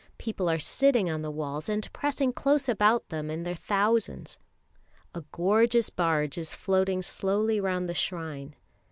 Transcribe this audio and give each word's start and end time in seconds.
People 0.17 0.49
are 0.49 0.57
sitting 0.57 1.11
on 1.11 1.21
the 1.21 1.29
walls 1.29 1.69
and 1.69 1.93
pressing 1.93 2.33
close 2.33 2.67
about 2.67 3.09
them 3.09 3.29
in 3.29 3.43
their 3.43 3.53
thousands. 3.53 4.39
A 5.13 5.21
gorgeous 5.31 5.91
barge 5.91 6.39
is 6.39 6.55
floating 6.55 7.03
slowly 7.03 7.59
round 7.61 7.87
the 7.87 7.93
shrine. 7.93 8.55